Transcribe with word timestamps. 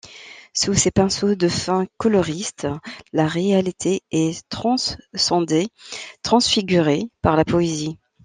Sous 0.55 0.73
ses 0.73 0.89
pinceaux 0.89 1.35
de 1.35 1.47
fin 1.47 1.85
coloriste, 1.97 2.67
la 3.13 3.27
réalité 3.27 4.01
est 4.09 4.49
transcendée, 4.49 5.67
transfigurée 6.23 7.11
par 7.21 7.35
la 7.35 7.45
poésie. 7.45 7.99